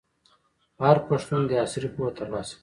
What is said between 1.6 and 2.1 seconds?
عصري